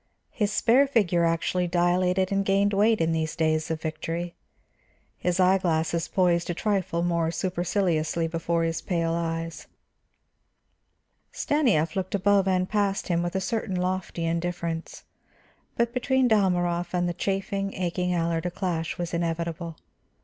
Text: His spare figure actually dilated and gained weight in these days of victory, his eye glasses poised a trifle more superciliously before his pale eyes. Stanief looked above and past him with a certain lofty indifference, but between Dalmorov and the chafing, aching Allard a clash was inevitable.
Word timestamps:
His 0.31 0.51
spare 0.51 0.87
figure 0.87 1.25
actually 1.25 1.67
dilated 1.67 2.31
and 2.31 2.43
gained 2.43 2.73
weight 2.73 2.99
in 3.01 3.11
these 3.11 3.35
days 3.35 3.69
of 3.69 3.79
victory, 3.83 4.33
his 5.15 5.39
eye 5.39 5.59
glasses 5.59 6.07
poised 6.07 6.49
a 6.49 6.55
trifle 6.55 7.03
more 7.03 7.29
superciliously 7.29 8.27
before 8.27 8.63
his 8.63 8.81
pale 8.81 9.13
eyes. 9.13 9.67
Stanief 11.31 11.95
looked 11.95 12.15
above 12.15 12.47
and 12.47 12.67
past 12.67 13.09
him 13.09 13.21
with 13.21 13.35
a 13.35 13.39
certain 13.41 13.75
lofty 13.75 14.25
indifference, 14.25 15.03
but 15.77 15.93
between 15.93 16.27
Dalmorov 16.27 16.95
and 16.95 17.07
the 17.07 17.13
chafing, 17.13 17.75
aching 17.75 18.11
Allard 18.11 18.47
a 18.47 18.49
clash 18.49 18.97
was 18.97 19.13
inevitable. 19.13 19.77